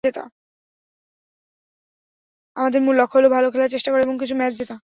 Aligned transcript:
আমাদের 2.57 2.79
মূল 2.81 2.95
লক্ষ্য 2.97 3.17
হলো 3.19 3.29
ভালো 3.35 3.47
খেলার 3.51 3.73
চেষ্টা 3.73 3.89
করা 3.91 4.03
এবং 4.03 4.15
কিছু 4.21 4.35
ম্যাচ 4.37 4.53
জেতা। 4.59 4.75